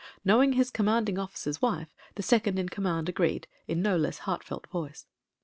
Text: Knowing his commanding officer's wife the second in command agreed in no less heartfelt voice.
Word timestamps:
Knowing 0.25 0.53
his 0.53 0.71
commanding 0.71 1.19
officer's 1.19 1.61
wife 1.61 1.93
the 2.15 2.23
second 2.23 2.57
in 2.57 2.67
command 2.69 3.07
agreed 3.07 3.45
in 3.67 3.83
no 3.83 3.95
less 3.95 4.17
heartfelt 4.17 4.65
voice. 4.71 5.05